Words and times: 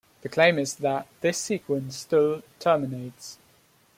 The 0.23 0.29
claim 0.29 0.57
is 0.57 0.77
that 0.77 1.05
this 1.21 1.37
sequence 1.37 1.95
still 1.95 2.41
terminates. 2.57 3.37